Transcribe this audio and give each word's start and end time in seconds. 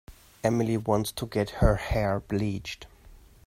Emily 0.43 0.77
wants 0.77 1.11
to 1.11 1.27
get 1.27 1.51
her 1.61 1.75
hair 1.75 2.21
bleached. 2.21 2.87